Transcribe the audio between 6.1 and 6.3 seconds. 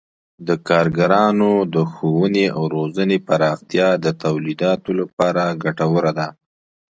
ده.